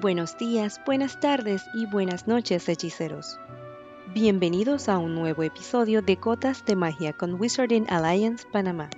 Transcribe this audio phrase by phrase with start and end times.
[0.00, 3.38] Buenos días, buenas tardes y buenas noches, hechiceros.
[4.12, 8.90] Bienvenidos a un nuevo episodio de Gotas de Magia con Wizarding Alliance Panamá.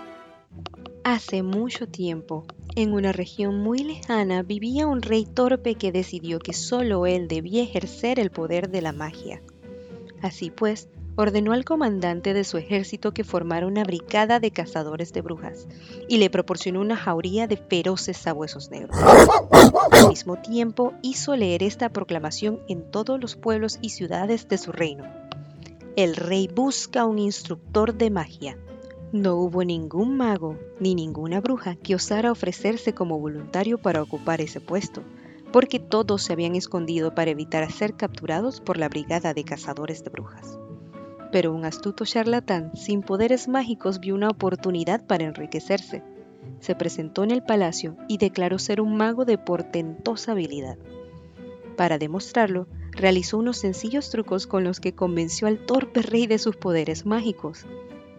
[1.05, 6.53] Hace mucho tiempo, en una región muy lejana, vivía un rey torpe que decidió que
[6.53, 9.41] solo él debía ejercer el poder de la magia.
[10.20, 15.20] Así pues, ordenó al comandante de su ejército que formara una brigada de cazadores de
[15.20, 15.69] brujas
[16.09, 18.97] y le proporcionó una jauría de feroces sabuesos negros.
[19.92, 24.73] Al mismo tiempo hizo leer esta proclamación en todos los pueblos y ciudades de su
[24.73, 25.05] reino.
[25.97, 28.59] El rey busca un instructor de magia.
[29.12, 34.61] No hubo ningún mago ni ninguna bruja que osara ofrecerse como voluntario para ocupar ese
[34.61, 35.05] puesto,
[35.53, 40.11] porque todos se habían escondido para evitar ser capturados por la brigada de cazadores de
[40.11, 40.59] brujas
[41.35, 46.05] pero un astuto charlatán sin poderes mágicos vio una oportunidad para enriquecerse.
[46.61, 50.79] Se presentó en el palacio y declaró ser un mago de portentosa habilidad.
[51.77, 56.55] Para demostrarlo, realizó unos sencillos trucos con los que convenció al torpe rey de sus
[56.55, 57.67] poderes mágicos.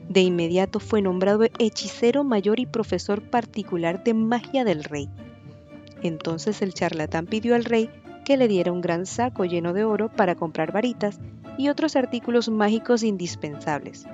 [0.10, 5.08] De inmediato fue nombrado hechicero mayor y profesor particular de magia del rey.
[6.04, 7.90] Entonces el charlatán pidió al rey
[8.26, 11.18] que le diera un gran saco lleno de oro para comprar varitas
[11.58, 14.06] y otros artículos mágicos indispensables.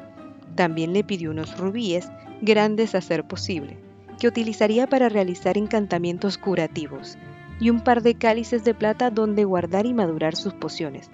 [0.55, 3.77] También le pidió unos rubíes, grandes a ser posible,
[4.19, 7.17] que utilizaría para realizar encantamientos curativos,
[7.59, 11.09] y un par de cálices de plata donde guardar y madurar sus pociones.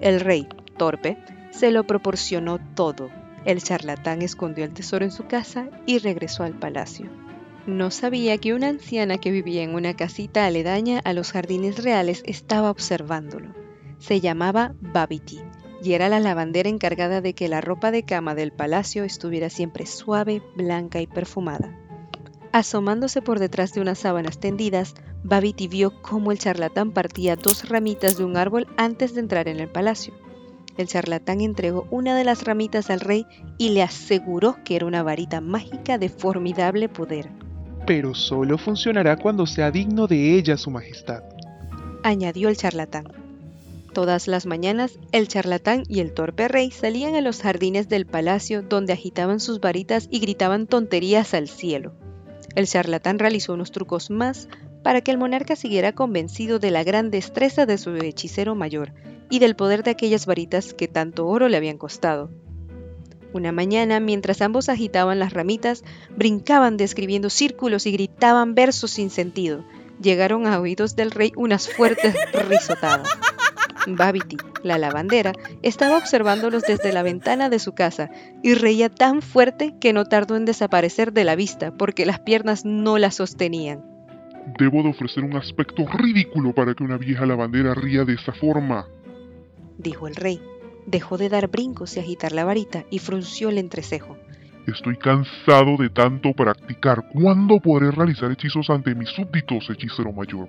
[0.00, 1.16] El rey, torpe,
[1.50, 3.10] se lo proporcionó todo.
[3.44, 7.06] El charlatán escondió el tesoro en su casa y regresó al palacio.
[7.66, 12.22] No sabía que una anciana que vivía en una casita aledaña a los jardines reales
[12.26, 13.54] estaba observándolo.
[13.98, 15.40] Se llamaba Babiti
[15.84, 19.84] y era la lavandera encargada de que la ropa de cama del palacio estuviera siempre
[19.84, 21.78] suave, blanca y perfumada.
[22.52, 28.16] Asomándose por detrás de unas sábanas tendidas, Babiti vio cómo el charlatán partía dos ramitas
[28.16, 30.14] de un árbol antes de entrar en el palacio.
[30.78, 33.26] El charlatán entregó una de las ramitas al rey
[33.58, 37.28] y le aseguró que era una varita mágica de formidable poder.
[37.86, 41.22] Pero solo funcionará cuando sea digno de ella, Su Majestad,
[42.02, 43.23] añadió el charlatán.
[43.94, 48.60] Todas las mañanas, el charlatán y el torpe rey salían a los jardines del palacio
[48.60, 51.94] donde agitaban sus varitas y gritaban tonterías al cielo.
[52.56, 54.48] El charlatán realizó unos trucos más
[54.82, 58.92] para que el monarca siguiera convencido de la gran destreza de su hechicero mayor
[59.30, 62.32] y del poder de aquellas varitas que tanto oro le habían costado.
[63.32, 65.84] Una mañana, mientras ambos agitaban las ramitas,
[66.16, 69.64] brincaban describiendo círculos y gritaban versos sin sentido.
[70.00, 72.16] Llegaron a oídos del rey unas fuertes
[72.48, 73.08] risotadas.
[73.86, 78.10] Babiti, la lavandera, estaba observándolos desde la ventana de su casa
[78.42, 82.64] y reía tan fuerte que no tardó en desaparecer de la vista porque las piernas
[82.64, 83.84] no la sostenían.
[84.58, 88.86] Debo de ofrecer un aspecto ridículo para que una vieja lavandera ría de esa forma,
[89.78, 90.40] dijo el rey.
[90.86, 94.18] Dejó de dar brincos y agitar la varita y frunció el entrecejo.
[94.66, 97.08] Estoy cansado de tanto practicar.
[97.12, 100.48] ¿Cuándo podré realizar hechizos ante mis súbditos, hechicero mayor?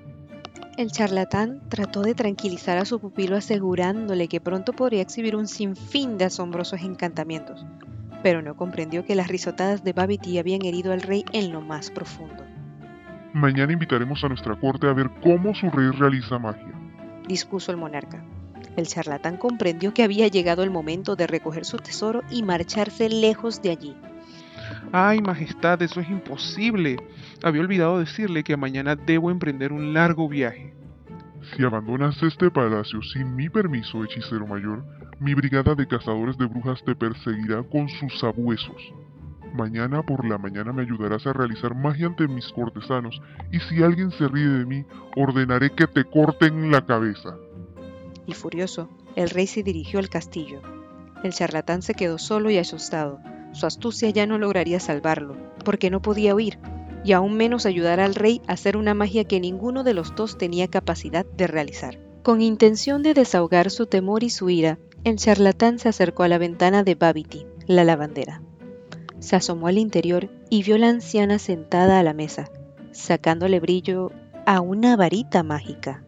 [0.78, 6.18] El charlatán trató de tranquilizar a su pupilo asegurándole que pronto podría exhibir un sinfín
[6.18, 7.66] de asombrosos encantamientos,
[8.22, 11.92] pero no comprendió que las risotadas de Babiti habían herido al rey en lo más
[11.92, 12.44] profundo.
[13.34, 16.74] Mañana invitaremos a nuestra corte a ver cómo su rey realiza magia,
[17.26, 18.26] dispuso el monarca.
[18.76, 23.62] El charlatán comprendió que había llegado el momento de recoger su tesoro y marcharse lejos
[23.62, 23.96] de allí.
[24.98, 26.96] Ay, Majestad, eso es imposible.
[27.44, 30.74] Había olvidado decirle que mañana debo emprender un largo viaje.
[31.42, 34.86] Si abandonas este palacio sin mi permiso, hechicero mayor,
[35.20, 38.94] mi brigada de cazadores de brujas te perseguirá con sus sabuesos.
[39.54, 43.22] Mañana por la mañana me ayudarás a realizar magia ante mis cortesanos,
[43.52, 44.86] y si alguien se ríe de mí,
[45.18, 47.36] ordenaré que te corten la cabeza.
[48.26, 50.62] Y furioso, el rey se dirigió al castillo.
[51.22, 53.20] El charlatán se quedó solo y asustado.
[53.56, 56.60] Su astucia ya no lograría salvarlo, porque no podía huir,
[57.06, 60.38] y aún menos ayudar al rey a hacer una magia que ninguno de los dos
[60.38, 61.98] tenía capacidad de realizar.
[62.22, 66.38] Con intención de desahogar su temor y su ira, el charlatán se acercó a la
[66.38, 68.42] ventana de Babity, la lavandera.
[69.20, 72.52] Se asomó al interior y vio a la anciana sentada a la mesa,
[72.92, 74.12] sacándole brillo
[74.46, 76.04] a una varita mágica.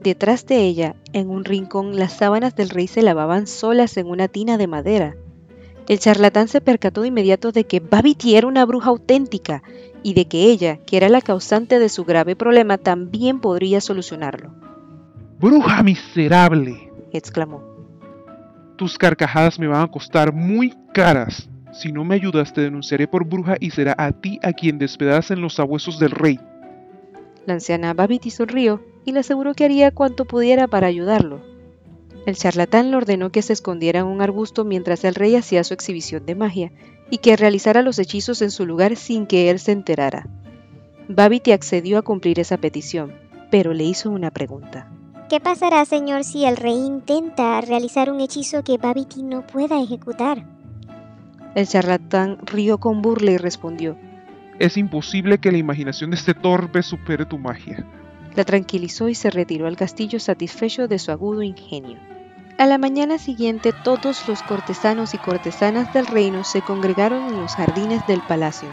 [0.00, 4.28] Detrás de ella, en un rincón, las sábanas del rey se lavaban solas en una
[4.28, 5.16] tina de madera.
[5.88, 9.62] El charlatán se percató de inmediato de que Babity era una bruja auténtica
[10.02, 14.54] y de que ella, que era la causante de su grave problema, también podría solucionarlo.
[15.40, 16.90] ¡Bruja miserable!
[17.12, 17.62] exclamó.
[18.76, 21.48] Tus carcajadas me van a costar muy caras.
[21.72, 25.40] Si no me ayudas, te denunciaré por bruja y será a ti a quien despedacen
[25.40, 26.38] los sabuesos del rey.
[27.46, 31.51] La anciana Babity sonrió y le aseguró que haría cuanto pudiera para ayudarlo.
[32.24, 35.74] El charlatán le ordenó que se escondiera en un arbusto mientras el rey hacía su
[35.74, 36.72] exhibición de magia
[37.10, 40.28] y que realizara los hechizos en su lugar sin que él se enterara.
[41.08, 43.12] Babity accedió a cumplir esa petición,
[43.50, 44.88] pero le hizo una pregunta.
[45.28, 50.46] ¿Qué pasará, señor, si el rey intenta realizar un hechizo que Babity no pueda ejecutar?
[51.54, 53.96] El charlatán rió con burla y respondió.
[54.58, 57.84] Es imposible que la imaginación de este torpe supere tu magia.
[58.36, 61.98] La tranquilizó y se retiró al castillo satisfecho de su agudo ingenio.
[62.62, 67.56] A la mañana siguiente todos los cortesanos y cortesanas del reino se congregaron en los
[67.56, 68.68] jardines del palacio.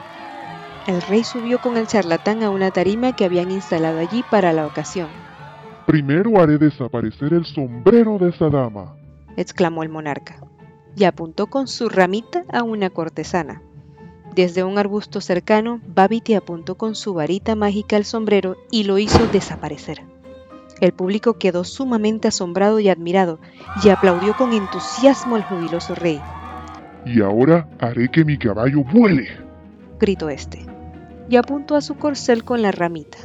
[0.85, 4.67] El rey subió con el charlatán a una tarima que habían instalado allí para la
[4.67, 5.07] ocasión.
[5.87, 8.95] Primero haré desaparecer el sombrero de esa dama,
[9.35, 10.39] exclamó el monarca,
[10.95, 13.63] y apuntó con su ramita a una cortesana.
[14.35, 19.25] Desde un arbusto cercano, Babity apuntó con su varita mágica al sombrero y lo hizo
[19.29, 20.03] desaparecer.
[20.81, 23.39] El público quedó sumamente asombrado y admirado,
[23.83, 26.21] y aplaudió con entusiasmo al jubiloso rey.
[27.05, 29.27] Y ahora haré que mi caballo vuele,
[29.99, 30.65] gritó este,
[31.29, 33.17] y apuntó a su corcel con la ramita.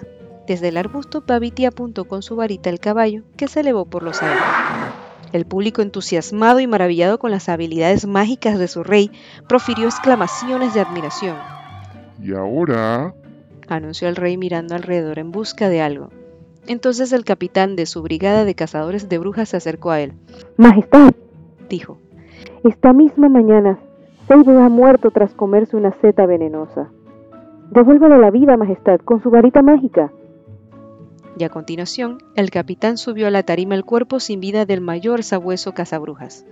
[0.46, 4.22] Desde el arbusto, Babity apuntó con su varita al caballo, que se elevó por los
[4.22, 4.42] aires.
[5.32, 9.10] El público, entusiasmado y maravillado con las habilidades mágicas de su rey,
[9.48, 11.36] profirió exclamaciones de admiración.
[12.22, 13.14] Y ahora,
[13.68, 16.10] anunció el rey mirando alrededor en busca de algo.
[16.66, 20.12] Entonces el capitán de su brigada de cazadores de brujas se acercó a él.
[20.56, 21.12] Majestad,
[21.68, 21.98] dijo,
[22.64, 23.78] esta misma mañana,
[24.26, 26.90] Seibo ha muerto tras comerse una seta venenosa.
[27.70, 30.10] Devuélvale la vida, Majestad, con su varita mágica
[31.38, 35.22] y a continuación el capitán subió a la tarima el cuerpo sin vida del mayor
[35.22, 36.46] sabueso cazabrujas.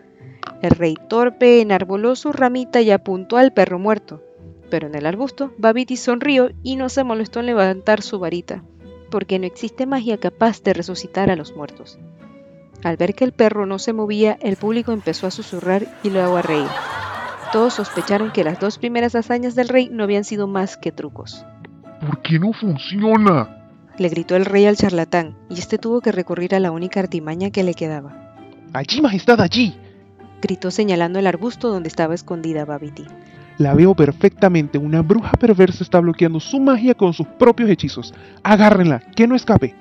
[0.61, 4.23] El rey torpe enarboló su ramita y apuntó al perro muerto,
[4.71, 8.65] pero en el arbusto Babiti sonrió y no se molestó en levantar su varita,
[9.13, 12.01] porque no existe magia capaz de resucitar a los muertos.
[12.83, 16.37] Al ver que el perro no se movía, el público empezó a susurrar y luego
[16.37, 16.67] a reír.
[17.53, 21.45] Todos sospecharon que las dos primeras hazañas del rey no habían sido más que trucos.
[22.01, 23.59] ¿Por qué no funciona?
[23.99, 27.51] le gritó el rey al charlatán, y este tuvo que recurrir a la única artimaña
[27.51, 28.35] que le quedaba.
[28.73, 29.77] Allí, Majestad, allí,
[30.41, 33.05] gritó señalando el arbusto donde estaba escondida Babiti.
[33.63, 38.13] La veo perfectamente, una bruja perversa está bloqueando su magia con sus propios hechizos.
[38.43, 39.77] Agárrenla, que no escape.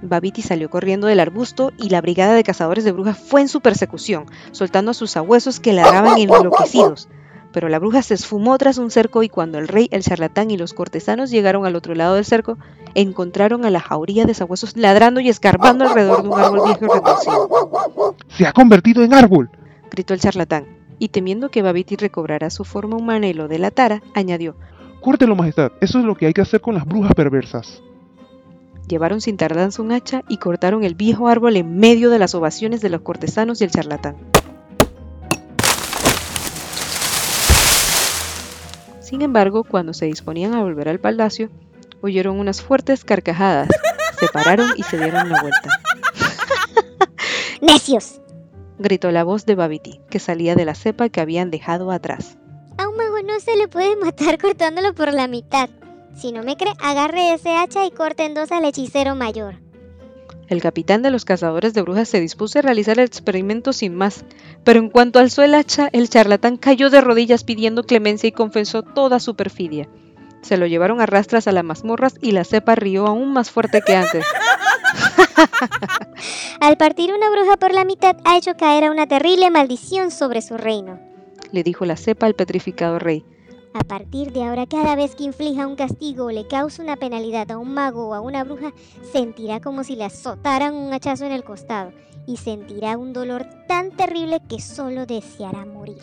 [0.00, 3.60] Babiti salió corriendo del arbusto y la brigada de cazadores de brujas fue en su
[3.60, 7.08] persecución, soltando a sus sabuesos que ladraban enloquecidos
[7.52, 10.58] pero la bruja se esfumó tras un cerco y cuando el rey, el charlatán y
[10.58, 12.58] los cortesanos llegaron al otro lado del cerco,
[12.94, 16.88] encontraron a la jauría de sabuesos ladrando y escarbando alrededor de un árbol viejo y
[16.88, 18.14] retorcido.
[18.28, 19.48] ¡Se ha convertido en árbol!
[19.90, 24.56] gritó el charlatán, y temiendo que Babiti recobrara su forma humana y lo delatara, añadió:
[25.00, 27.82] Córtelo, majestad, eso es lo que hay que hacer con las brujas perversas.
[28.88, 32.80] Llevaron sin tardanza un hacha y cortaron el viejo árbol en medio de las ovaciones
[32.80, 34.16] de los cortesanos y el charlatán.
[39.00, 41.50] Sin embargo, cuando se disponían a volver al palacio,
[42.00, 43.68] oyeron unas fuertes carcajadas,
[44.18, 45.80] se pararon y se dieron la vuelta.
[47.60, 48.20] ¡Necios!
[48.78, 52.38] Gritó la voz de Babiti, que salía de la cepa que habían dejado atrás.
[52.78, 55.68] A un mago no se le puede matar cortándolo por la mitad.
[56.14, 59.56] Si no me cree, agarre ese hacha y corte en dos al hechicero mayor.
[60.48, 64.24] El capitán de los cazadores de brujas se dispuso a realizar el experimento sin más,
[64.62, 68.82] pero en cuanto alzó el hacha, el charlatán cayó de rodillas pidiendo clemencia y confesó
[68.82, 69.88] toda su perfidia.
[70.42, 73.82] Se lo llevaron a rastras a las mazmorras y la cepa rió aún más fuerte
[73.84, 74.24] que antes.
[76.60, 80.42] Al partir una bruja por la mitad ha hecho caer a una terrible maldición sobre
[80.42, 80.98] su reino,
[81.52, 83.24] le dijo la cepa al petrificado rey.
[83.74, 87.50] A partir de ahora, cada vez que inflija un castigo o le cause una penalidad
[87.50, 88.72] a un mago o a una bruja,
[89.12, 91.92] sentirá como si le azotaran un hachazo en el costado
[92.26, 96.00] y sentirá un dolor tan terrible que solo deseará morir.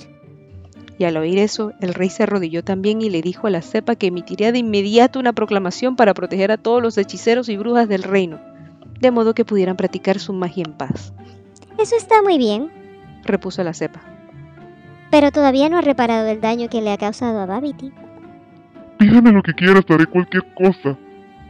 [1.00, 3.96] Y al oír eso, el rey se arrodilló también y le dijo a la cepa
[3.96, 8.04] que emitiría de inmediato una proclamación para proteger a todos los hechiceros y brujas del
[8.04, 8.40] reino,
[9.04, 11.14] de modo que pudieran practicar su magia en paz.
[11.78, 12.72] Eso está muy bien,
[13.24, 14.02] repuso la cepa.
[15.12, 17.92] Pero todavía no ha reparado el daño que le ha causado a Babity.
[18.98, 20.98] Pídeme lo que quieras, haré cualquier cosa.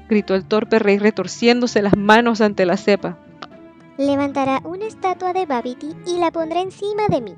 [0.09, 3.17] Gritó el torpe rey retorciéndose las manos ante la cepa.
[3.97, 7.35] Levantará una estatua de Babity y la pondrá encima de mí,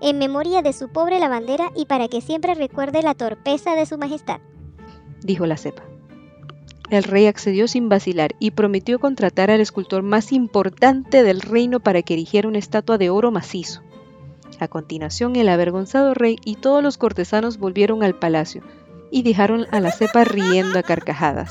[0.00, 3.98] en memoria de su pobre lavandera y para que siempre recuerde la torpeza de su
[3.98, 4.40] majestad.
[5.20, 5.82] Dijo la cepa.
[6.90, 12.02] El rey accedió sin vacilar y prometió contratar al escultor más importante del reino para
[12.02, 13.82] que erigiera una estatua de oro macizo.
[14.58, 18.62] A continuación, el avergonzado rey y todos los cortesanos volvieron al palacio
[19.10, 21.50] y dejaron a la cepa riendo a carcajadas.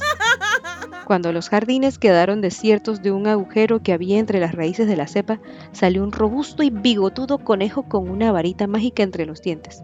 [1.06, 5.08] Cuando los jardines quedaron desiertos de un agujero que había entre las raíces de la
[5.08, 5.39] cepa,
[5.72, 9.84] salió un robusto y bigotudo conejo con una varita mágica entre los dientes.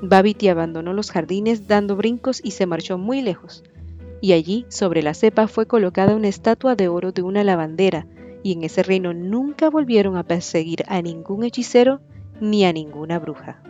[0.00, 3.62] Babity abandonó los jardines dando brincos y se marchó muy lejos.
[4.20, 8.06] Y allí, sobre la cepa, fue colocada una estatua de oro de una lavandera,
[8.42, 12.00] y en ese reino nunca volvieron a perseguir a ningún hechicero
[12.40, 13.62] ni a ninguna bruja.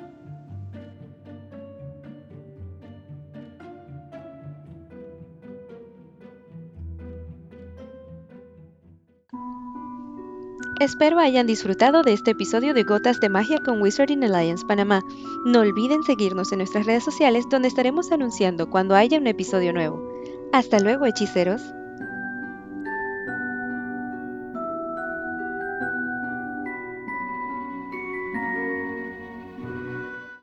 [10.80, 15.02] Espero hayan disfrutado de este episodio de Gotas de Magia con Wizarding Alliance Panamá.
[15.46, 20.13] No olviden seguirnos en nuestras redes sociales donde estaremos anunciando cuando haya un episodio nuevo.
[20.54, 21.74] Hasta luego, hechiceros.